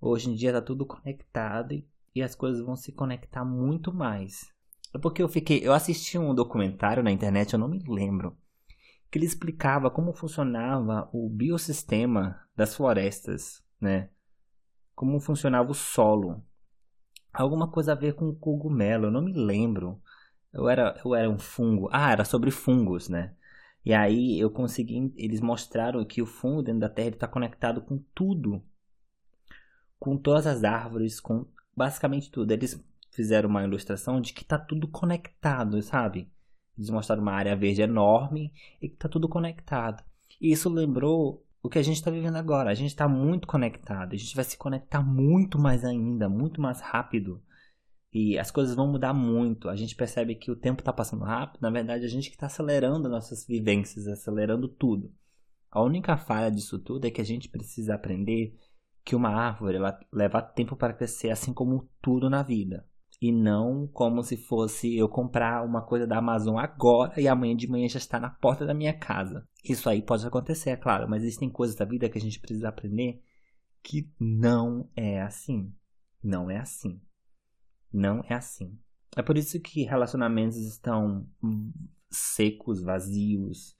[0.00, 4.52] Hoje em dia tá tudo conectado e, e as coisas vão se conectar muito mais.
[4.92, 8.36] É porque eu fiquei, eu assisti um documentário na internet, eu não me lembro,
[9.14, 14.10] que ele explicava como funcionava o biossistema das florestas, né?
[14.92, 16.44] Como funcionava o solo.
[17.32, 20.02] Alguma coisa a ver com cogumelo, eu não me lembro.
[20.52, 21.88] Eu era, eu era um fungo.
[21.92, 23.36] Ah, era sobre fungos, né?
[23.84, 25.14] E aí eu consegui.
[25.16, 28.64] Eles mostraram que o fungo dentro da Terra está conectado com tudo.
[29.96, 31.46] Com todas as árvores, com
[31.76, 32.50] basicamente tudo.
[32.50, 36.33] Eles fizeram uma ilustração de que está tudo conectado, sabe?
[36.76, 40.02] Eles mostraram uma área verde enorme e que está tudo conectado.
[40.40, 42.70] E isso lembrou o que a gente está vivendo agora.
[42.70, 44.14] A gente está muito conectado.
[44.14, 47.42] A gente vai se conectar muito mais ainda, muito mais rápido.
[48.12, 49.68] E as coisas vão mudar muito.
[49.68, 51.62] A gente percebe que o tempo está passando rápido.
[51.62, 55.12] Na verdade, a gente que está acelerando nossas vivências, acelerando tudo.
[55.70, 58.56] A única falha disso tudo é que a gente precisa aprender
[59.04, 62.86] que uma árvore ela leva tempo para crescer, assim como tudo na vida.
[63.24, 67.66] E não como se fosse eu comprar uma coisa da Amazon agora e amanhã de
[67.66, 69.48] manhã já está na porta da minha casa.
[69.64, 72.68] Isso aí pode acontecer, é claro, mas existem coisas da vida que a gente precisa
[72.68, 73.22] aprender
[73.82, 75.72] que não é assim.
[76.22, 77.00] Não é assim.
[77.90, 78.78] Não é assim.
[79.16, 81.26] É por isso que relacionamentos estão
[82.10, 83.74] secos, vazios,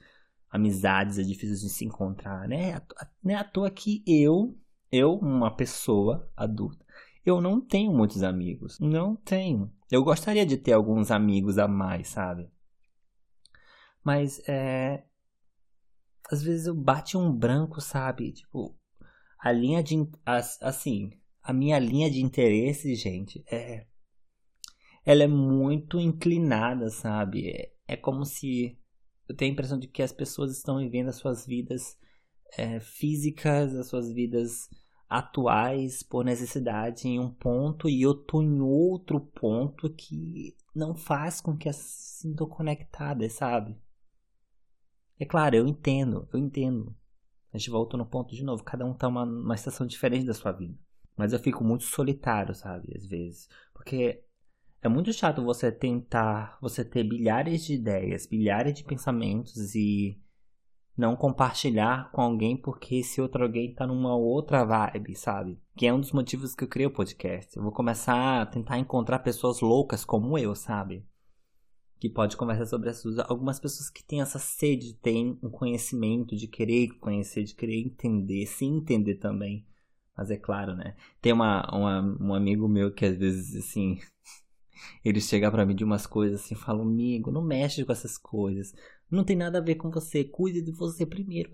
[0.49, 2.81] amizades é difícil de se encontrar, né?
[3.23, 4.59] Não é à toa que eu,
[4.91, 6.83] eu, uma pessoa adulta,
[7.25, 8.79] eu não tenho muitos amigos.
[8.81, 9.73] Não tenho.
[9.91, 12.51] Eu gostaria de ter alguns amigos a mais, sabe?
[14.03, 15.05] Mas é.
[16.31, 18.33] Às vezes eu bate um branco, sabe?
[18.33, 18.77] Tipo,
[19.39, 19.97] a linha de.
[20.61, 21.11] Assim,
[21.43, 23.87] a minha linha de interesse, gente, é
[25.05, 27.51] ela é muito inclinada, sabe?
[27.51, 28.79] É, é como se
[29.29, 31.99] eu tenho a impressão de que as pessoas estão vivendo as suas vidas
[32.57, 34.69] é, físicas, as suas vidas
[35.09, 41.41] atuais por necessidade em um ponto e eu tô em outro ponto que não faz
[41.41, 43.77] com que elas se sintam conectadas, sabe?
[45.19, 46.95] É claro, eu entendo, eu entendo.
[47.53, 50.35] A gente volta no ponto de novo, cada um tá uma, uma estação diferente da
[50.35, 50.77] sua vida.
[51.17, 53.49] Mas eu fico muito solitário, sabe, às vezes.
[53.73, 54.25] Porque
[54.83, 60.21] é muito chato você tentar, você ter bilhares de ideias, bilhares de pensamentos e
[60.97, 65.61] não compartilhar com alguém porque esse outro alguém tá numa outra vibe, sabe?
[65.77, 67.57] Que é um dos motivos que eu criei o podcast.
[67.57, 71.05] Eu vou começar a tentar encontrar pessoas loucas como eu, sabe?
[71.99, 73.19] Que pode conversar sobre assuntos.
[73.19, 78.47] Algumas pessoas que têm essa sede, têm um conhecimento de querer conhecer, de querer entender,
[78.47, 79.67] se entender também.
[80.17, 80.95] Mas é claro, né?
[81.21, 83.99] Tem uma, uma, um amigo meu que às vezes, assim,
[85.05, 88.73] ele chega para mim de umas coisas assim, fala, amigo, não mexe com essas coisas.
[89.15, 90.25] Não tem nada a ver com você.
[90.25, 91.51] Cuide de você primeiro,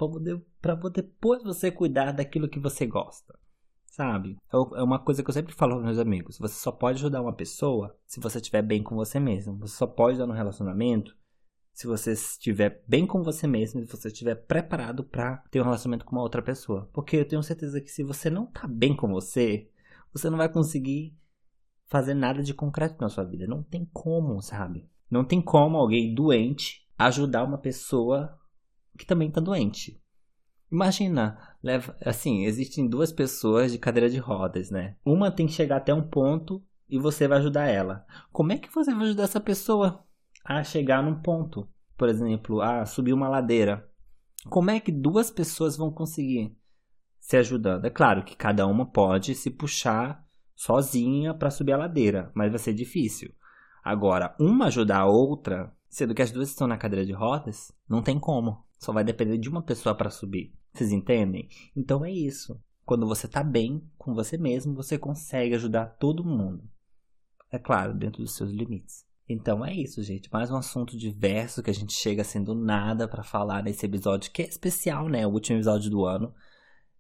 [0.60, 3.38] para depois você cuidar daquilo que você gosta.
[3.86, 4.36] Sabe?
[4.52, 6.38] É, é uma coisa que eu sempre falo aos meus amigos.
[6.38, 9.58] Você só pode ajudar uma pessoa se você estiver bem com você mesmo.
[9.58, 11.14] Você só pode dar um relacionamento
[11.72, 16.04] se você estiver bem com você mesmo, se você estiver preparado para ter um relacionamento
[16.04, 16.88] com uma outra pessoa.
[16.92, 19.70] Porque eu tenho certeza que se você não tá bem com você,
[20.12, 21.16] você não vai conseguir
[21.86, 23.46] fazer nada de concreto na sua vida.
[23.46, 24.88] Não tem como, sabe?
[25.10, 28.38] Não tem como alguém doente ajudar uma pessoa
[28.98, 29.98] que também está doente.
[30.70, 34.96] Imagina, leva, assim, existem duas pessoas de cadeira de rodas, né?
[35.04, 38.04] Uma tem que chegar até um ponto e você vai ajudar ela.
[38.30, 40.04] Como é que você vai ajudar essa pessoa
[40.44, 41.68] a chegar num ponto?
[41.96, 43.88] Por exemplo, a subir uma ladeira.
[44.48, 46.54] Como é que duas pessoas vão conseguir
[47.18, 47.86] se ajudando?
[47.86, 52.58] É claro que cada uma pode se puxar sozinha para subir a ladeira, mas vai
[52.58, 53.34] ser difícil.
[53.82, 58.02] Agora, uma ajudar a outra, sendo que as duas estão na cadeira de rodas, não
[58.02, 58.64] tem como.
[58.78, 60.54] Só vai depender de uma pessoa para subir.
[60.72, 61.48] Vocês entendem?
[61.76, 62.58] Então é isso.
[62.86, 66.62] Quando você tá bem com você mesmo, você consegue ajudar todo mundo.
[67.50, 69.04] É claro, dentro dos seus limites.
[69.28, 70.32] Então é isso, gente.
[70.32, 74.42] Mais um assunto diverso que a gente chega sendo nada para falar nesse episódio que
[74.42, 75.26] é especial, né?
[75.26, 76.32] O último episódio do ano.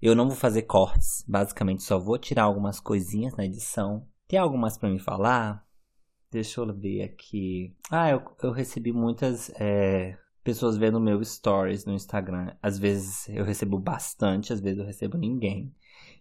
[0.02, 4.06] Eu não vou fazer cortes, basicamente só vou tirar algumas coisinhas na edição.
[4.26, 5.64] Tem algo mais para me falar?
[6.30, 7.74] Deixa eu ver aqui.
[7.90, 12.54] Ah, eu, eu recebi muitas é, pessoas vendo meu stories no Instagram.
[12.62, 15.74] Às vezes eu recebo bastante, às vezes eu recebo ninguém.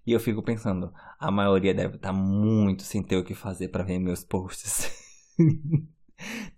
[0.05, 3.67] E eu fico pensando, a maioria deve estar tá muito sem ter o que fazer
[3.69, 4.89] para ver meus posts.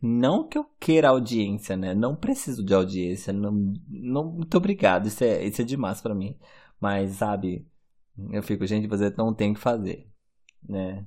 [0.01, 1.93] Não que eu queira audiência, né?
[1.93, 3.31] Não preciso de audiência.
[3.31, 3.51] Não,
[3.87, 5.07] não muito obrigado.
[5.07, 6.35] Isso é, isso é demais para mim.
[6.79, 7.67] Mas, sabe,
[8.31, 10.09] eu fico, gente, você não tem o que fazer,
[10.67, 11.05] né?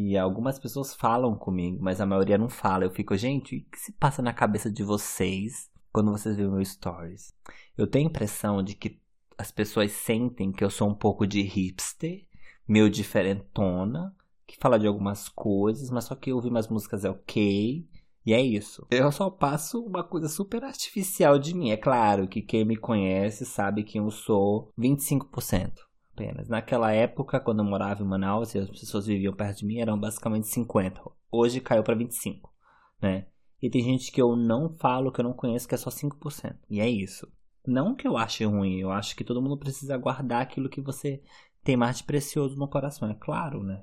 [0.00, 2.84] E algumas pessoas falam comigo, mas a maioria não fala.
[2.84, 6.68] Eu fico, gente, o que se passa na cabeça de vocês quando vocês veem meus
[6.68, 7.34] stories?
[7.76, 9.00] Eu tenho a impressão de que
[9.36, 12.24] as pessoas sentem que eu sou um pouco de hipster,
[12.68, 14.14] meio diferentona,
[14.46, 17.84] que fala de algumas coisas, mas só que ouvir umas músicas é ok.
[18.24, 18.86] E é isso.
[18.92, 21.70] Eu só passo uma coisa super artificial de mim.
[21.70, 25.87] É claro que quem me conhece sabe que eu sou 25%
[26.18, 26.48] apenas.
[26.48, 29.98] Naquela época, quando eu morava em Manaus e as pessoas viviam perto de mim, eram
[29.98, 31.00] basicamente 50.
[31.30, 32.52] Hoje caiu para 25,
[33.00, 33.26] né?
[33.62, 36.56] E tem gente que eu não falo, que eu não conheço, que é só 5%.
[36.68, 37.30] E é isso.
[37.66, 41.22] Não que eu ache ruim, eu acho que todo mundo precisa guardar aquilo que você
[41.62, 43.82] tem mais de precioso no coração, é claro, né?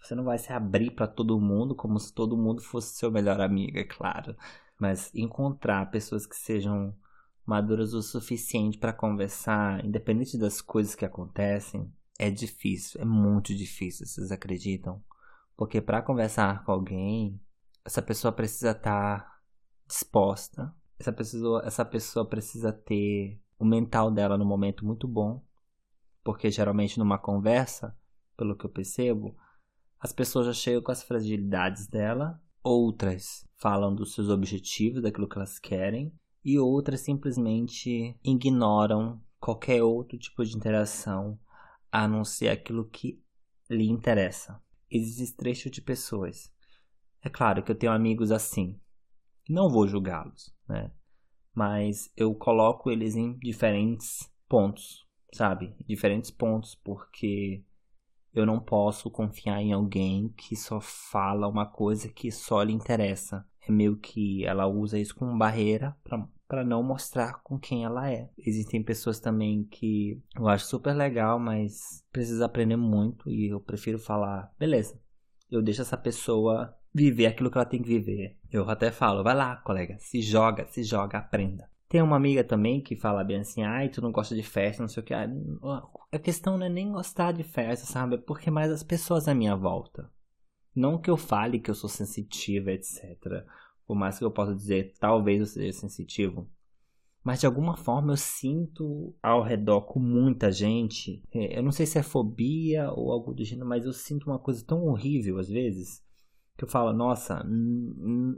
[0.00, 3.40] Você não vai se abrir para todo mundo como se todo mundo fosse seu melhor
[3.40, 4.36] amigo, é claro.
[4.78, 6.94] Mas encontrar pessoas que sejam
[7.44, 14.06] maduras o suficiente para conversar, independente das coisas que acontecem, é difícil, é muito difícil,
[14.06, 15.02] vocês acreditam?
[15.56, 17.40] Porque para conversar com alguém,
[17.84, 19.40] essa pessoa precisa estar tá
[19.86, 25.44] disposta, essa pessoa, essa pessoa precisa ter o mental dela no momento muito bom,
[26.22, 27.96] porque geralmente numa conversa,
[28.36, 29.36] pelo que eu percebo,
[30.00, 35.36] as pessoas já chegam com as fragilidades dela, outras falam dos seus objetivos, daquilo que
[35.36, 36.12] elas querem,
[36.44, 41.38] e outras simplesmente ignoram qualquer outro tipo de interação
[41.90, 43.22] a não ser aquilo que
[43.70, 44.60] lhe interessa.
[44.90, 46.52] Existem três tipos de pessoas.
[47.22, 48.78] É claro que eu tenho amigos assim.
[49.48, 50.90] Não vou julgá-los, né?
[51.54, 55.74] Mas eu coloco eles em diferentes pontos, sabe?
[55.86, 57.64] Diferentes pontos, porque
[58.34, 63.46] eu não posso confiar em alguém que só fala uma coisa que só lhe interessa.
[63.66, 65.96] É meio que ela usa isso como barreira
[66.64, 68.28] não mostrar com quem ela é.
[68.38, 73.98] Existem pessoas também que eu acho super legal, mas precisa aprender muito e eu prefiro
[73.98, 75.00] falar, beleza.
[75.50, 78.38] Eu deixo essa pessoa viver aquilo que ela tem que viver.
[78.50, 81.68] Eu até falo, vai lá, colega, se joga, se joga, aprenda.
[81.88, 84.88] Tem uma amiga também que fala bem assim, ai, tu não gosta de festa, não
[84.88, 85.14] sei o que.
[85.14, 88.16] A questão não é nem gostar de festa, sabe?
[88.16, 90.10] É porque mais as pessoas à minha volta.
[90.74, 93.44] Não que eu fale que eu sou sensitiva, etc.
[93.86, 96.48] Por mais que eu possa dizer, talvez eu seja sensitivo.
[97.22, 101.22] Mas de alguma forma eu sinto ao redor com muita gente.
[101.32, 104.38] É, eu não sei se é fobia ou algo do gênero, mas eu sinto uma
[104.38, 106.04] coisa tão horrível às vezes.
[106.56, 107.44] Que eu falo, nossa,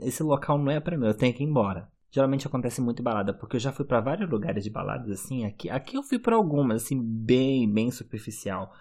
[0.01, 1.91] esse local não é para mim, eu tenho que ir embora.
[2.09, 5.45] Geralmente acontece muito em balada, porque eu já fui para vários lugares de baladas assim.
[5.45, 8.73] Aqui, aqui eu fui para algumas, assim, bem, bem superficial.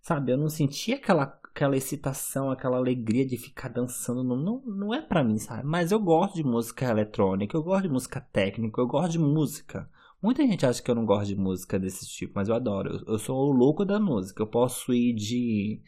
[0.00, 4.22] Sabe, eu não senti aquela, aquela excitação, aquela alegria de ficar dançando.
[4.22, 5.64] Não, não, não é para mim, sabe?
[5.64, 9.88] Mas eu gosto de música eletrônica, eu gosto de música técnica, eu gosto de música.
[10.22, 12.96] Muita gente acha que eu não gosto de música desse tipo, mas eu adoro.
[13.06, 14.42] Eu, eu sou o louco da música.
[14.42, 15.80] Eu posso ir de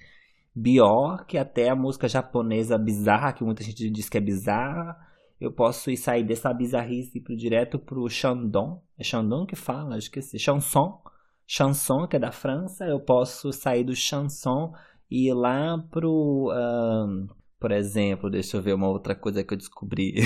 [0.55, 5.91] Bjork até a música japonesa bizarra, que muita gente diz que é bizarra eu posso
[5.91, 8.83] ir sair dessa bizarrice ir direto pro Chandon.
[8.99, 9.97] É Chandon que fala?
[9.97, 10.39] Esqueci.
[10.39, 11.01] Chanson.
[11.47, 12.85] Chanson, que é da França.
[12.85, 14.73] Eu posso sair do chanson
[15.11, 16.53] e lá pro.
[16.53, 20.15] Um, por exemplo, deixa eu ver uma outra coisa que eu descobri.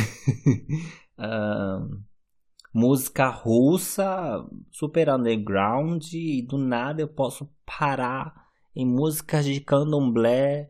[2.73, 8.45] música russa, super underground, e do nada eu posso parar
[8.75, 10.69] em músicas de candomblé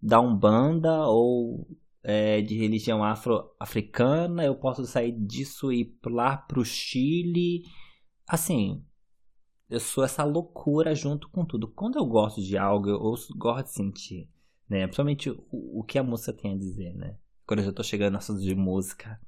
[0.00, 1.66] da Umbanda ou
[2.02, 7.64] é, de religião afro-africana, eu posso sair disso e ir lá pro Chile.
[8.26, 8.82] Assim,
[9.68, 11.68] eu sou essa loucura junto com tudo.
[11.68, 12.98] Quando eu gosto de algo, eu
[13.36, 14.28] gosto de sentir,
[14.68, 14.86] né?
[14.86, 17.16] Principalmente o, o que a música tem a dizer, né?
[17.46, 19.20] Quando eu já tô chegando no assunto de música.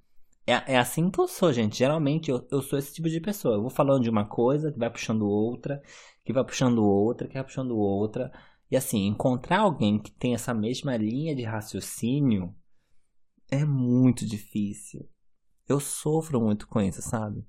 [0.46, 1.78] É, é assim que eu sou, gente.
[1.78, 3.56] Geralmente eu, eu sou esse tipo de pessoa.
[3.56, 5.82] Eu vou falando de uma coisa, que vai puxando outra,
[6.24, 8.30] que vai puxando outra, que vai puxando outra.
[8.70, 12.54] E assim, encontrar alguém que tem essa mesma linha de raciocínio
[13.50, 15.08] é muito difícil.
[15.68, 17.44] Eu sofro muito com isso, sabe?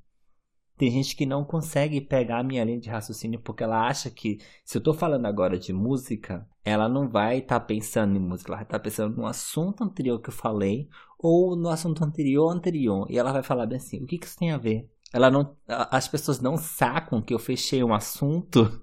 [0.78, 4.38] Tem gente que não consegue pegar a minha linha de raciocínio porque ela acha que
[4.64, 8.52] se eu tô falando agora de música, ela não vai estar tá pensando em música,
[8.52, 12.50] ela vai estar tá pensando no assunto anterior que eu falei ou no assunto anterior
[12.52, 13.08] anterior.
[13.10, 14.88] E ela vai falar bem assim: o que, que isso tem a ver?
[15.12, 18.82] Ela não, as pessoas não sacam que eu fechei um assunto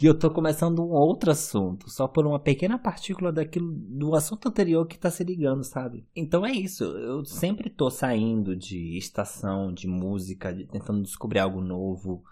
[0.00, 4.48] e eu tô começando um outro assunto, só por uma pequena partícula daquilo do assunto
[4.48, 6.06] anterior que tá se ligando, sabe?
[6.14, 11.60] Então é isso, eu sempre tô saindo de estação, de música, de, tentando descobrir algo
[11.60, 12.22] novo.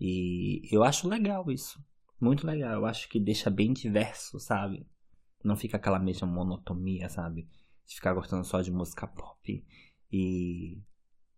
[0.00, 1.82] E eu acho legal isso.
[2.20, 2.72] Muito legal.
[2.74, 4.86] Eu acho que deixa bem diverso, sabe?
[5.42, 7.48] Não fica aquela mesma monotonia, sabe?
[7.86, 9.64] De ficar gostando só de música pop
[10.10, 10.82] e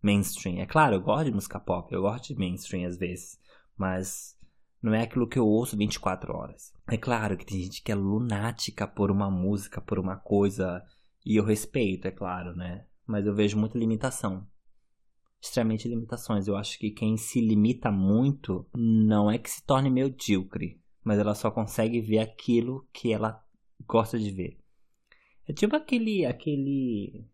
[0.01, 0.61] mainstream.
[0.61, 3.39] É claro, eu gosto de música pop, eu gosto de mainstream às vezes,
[3.77, 4.36] mas
[4.83, 6.73] não é aquilo que eu ouço 24 horas.
[6.89, 10.83] É claro que tem gente que é lunática por uma música, por uma coisa,
[11.25, 12.87] e eu respeito, é claro, né?
[13.07, 14.47] Mas eu vejo muita limitação.
[15.41, 16.47] Extremamente limitações.
[16.47, 21.35] Eu acho que quem se limita muito não é que se torne medíocre, mas ela
[21.35, 23.43] só consegue ver aquilo que ela
[23.87, 24.59] gosta de ver.
[25.49, 27.29] É tipo aquele aquele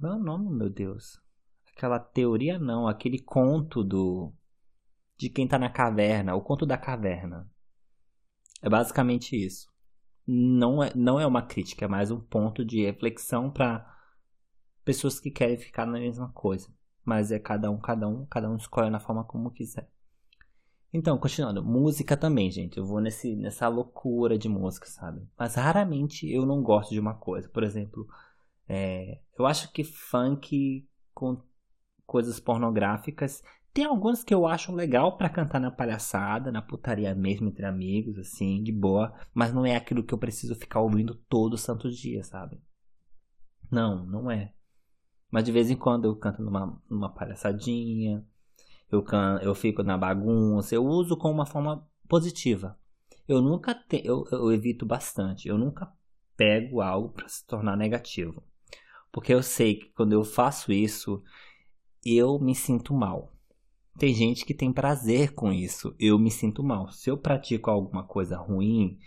[0.00, 1.20] como é o nome, meu Deus?
[1.76, 4.32] Aquela teoria não, aquele conto do.
[5.20, 7.46] De quem tá na caverna, o conto da caverna.
[8.62, 9.70] É basicamente isso.
[10.26, 13.86] Não é, não é uma crítica, é mais um ponto de reflexão para
[14.82, 16.72] pessoas que querem ficar na mesma coisa.
[17.04, 19.90] Mas é cada um, cada um, cada um escolhe na forma como quiser.
[20.90, 22.78] Então, continuando, música também, gente.
[22.78, 25.28] Eu vou nesse, nessa loucura de música, sabe?
[25.38, 27.46] Mas raramente eu não gosto de uma coisa.
[27.50, 28.08] Por exemplo,
[28.66, 31.42] é, eu acho que funk com
[32.06, 33.42] coisas pornográficas
[33.72, 38.18] tem alguns que eu acho legal para cantar na palhaçada, na putaria mesmo entre amigos,
[38.18, 42.24] assim, de boa, mas não é aquilo que eu preciso ficar ouvindo todo santo dia,
[42.24, 42.60] sabe?
[43.70, 44.52] Não, não é.
[45.30, 48.26] Mas de vez em quando eu canto numa, numa palhaçadinha,
[48.90, 52.76] eu, can, eu fico na bagunça, eu uso como uma forma positiva.
[53.28, 55.92] Eu nunca te, eu, eu evito bastante, eu nunca
[56.36, 58.42] pego algo para se tornar negativo.
[59.12, 61.22] Porque eu sei que quando eu faço isso,
[62.04, 63.32] eu me sinto mal.
[64.00, 65.94] Tem gente que tem prazer com isso.
[65.98, 66.90] Eu me sinto mal.
[66.90, 68.98] Se eu pratico alguma coisa ruim,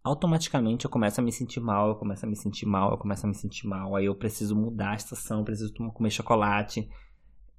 [0.00, 3.26] automaticamente eu começo a me sentir mal, eu começo a me sentir mal, eu começo
[3.26, 3.96] a me sentir mal.
[3.96, 6.88] Aí eu preciso mudar a estação, eu preciso comer chocolate.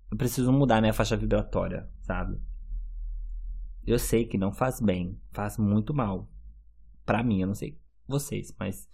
[0.09, 2.39] Eu preciso mudar minha faixa vibratória, sabe?
[3.86, 6.30] Eu sei que não faz bem, faz muito mal.
[7.05, 8.88] Para mim, eu não sei vocês, mas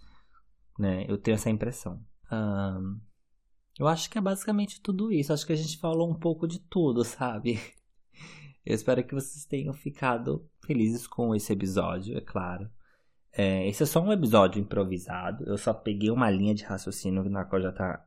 [0.76, 2.04] né, eu tenho essa impressão.
[2.32, 3.00] Um,
[3.80, 5.32] eu acho que é basicamente tudo isso.
[5.32, 7.58] Acho que a gente falou um pouco de tudo, sabe?
[8.64, 12.70] Eu espero que vocês tenham ficado felizes com esse episódio, é claro.
[13.32, 15.44] É, esse é só um episódio improvisado.
[15.46, 18.04] Eu só peguei uma linha de raciocínio na qual já, tá,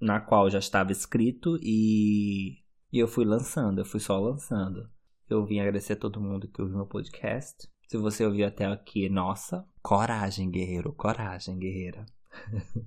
[0.00, 2.58] na qual já estava escrito e,
[2.92, 3.80] e eu fui lançando.
[3.80, 4.88] Eu fui só lançando.
[5.28, 7.68] Eu vim agradecer a todo mundo que ouviu meu podcast.
[7.88, 12.06] Se você ouviu até aqui, nossa, coragem, guerreiro, coragem, guerreira.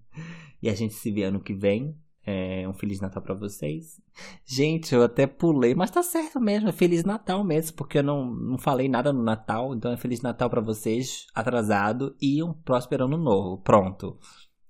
[0.62, 1.98] e a gente se vê ano que vem.
[2.32, 4.00] É, um Feliz Natal para vocês.
[4.46, 8.24] Gente, eu até pulei, mas tá certo mesmo, é Feliz Natal mesmo, porque eu não,
[8.32, 13.06] não falei nada no Natal, então é Feliz Natal para vocês, atrasado, e um próspero
[13.06, 13.58] ano novo.
[13.64, 14.20] Pronto.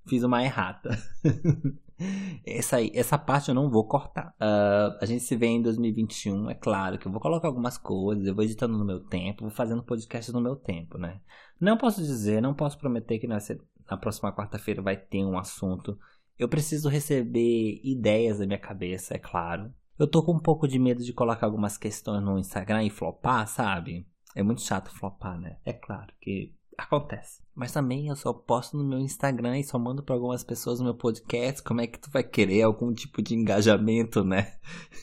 [0.07, 0.97] Fiz uma errata.
[2.47, 4.33] essa, aí, essa parte eu não vou cortar.
[4.39, 8.25] Uh, a gente se vê em 2021, é claro que eu vou colocar algumas coisas,
[8.25, 11.19] eu vou editando no meu tempo, vou fazendo podcast no meu tempo, né?
[11.59, 15.99] Não posso dizer, não posso prometer que na próxima quarta-feira vai ter um assunto.
[16.39, 19.73] Eu preciso receber ideias da minha cabeça, é claro.
[19.99, 23.45] Eu tô com um pouco de medo de colocar algumas questões no Instagram e flopar,
[23.45, 24.07] sabe?
[24.33, 25.57] É muito chato flopar, né?
[25.65, 27.43] É claro que acontece.
[27.53, 30.85] Mas também eu só posto no meu Instagram e só mando para algumas pessoas no
[30.85, 31.61] meu podcast.
[31.61, 34.53] Como é que tu vai querer algum tipo de engajamento, né?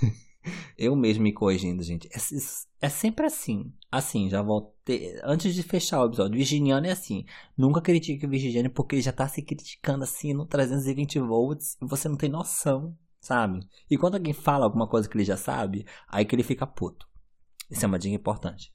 [0.76, 2.08] Eu mesmo me corrigindo, gente.
[2.08, 3.72] É, é, sempre assim.
[3.90, 5.18] Assim, já voltei.
[5.22, 7.24] Antes de fechar o episódio, Virginiano é assim.
[7.56, 11.86] Nunca critique o Virginiano porque ele já tá se criticando assim no 320 volts e
[11.86, 13.60] você não tem noção, sabe?
[13.90, 17.08] E quando alguém fala alguma coisa que ele já sabe, aí que ele fica puto.
[17.70, 18.72] Isso é uma dica importante.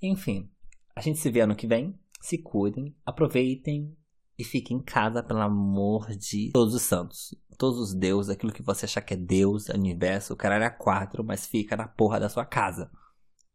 [0.00, 0.50] Enfim,
[0.94, 1.98] a gente se vê ano que vem.
[2.20, 3.96] Se cuidem, aproveitem
[4.40, 8.62] e fiquem em casa, pelo amor de todos os santos todos os deuses, aquilo que
[8.62, 12.30] você achar que é Deus, universo, o caralho é quatro, mas fica na porra da
[12.30, 12.90] sua casa.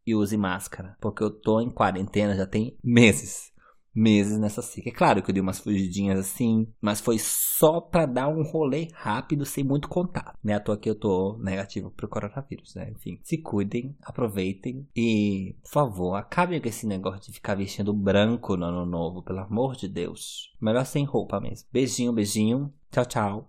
[0.05, 0.95] E use máscara.
[1.01, 3.51] Porque eu tô em quarentena já tem meses.
[3.95, 4.89] Meses nessa seca.
[4.89, 8.89] É claro que eu dei umas fugidinhas assim, mas foi só pra dar um rolê
[8.93, 10.37] rápido, sem muito contato.
[10.43, 10.53] Né?
[10.53, 12.91] À toa que eu tô negativo pro coronavírus, né?
[12.91, 18.57] Enfim, se cuidem, aproveitem e, por favor, acabem com esse negócio de ficar vestindo branco
[18.57, 20.53] no ano novo, pelo amor de Deus.
[20.61, 21.67] Melhor sem roupa mesmo.
[21.71, 22.73] Beijinho, beijinho.
[22.91, 23.43] Tchau, tchau.